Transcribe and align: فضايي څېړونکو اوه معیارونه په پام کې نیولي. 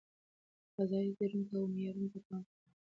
فضايي 0.75 1.11
څېړونکو 1.17 1.53
اوه 1.57 1.71
معیارونه 1.73 2.07
په 2.13 2.19
پام 2.27 2.41
کې 2.47 2.53
نیولي. 2.55 2.67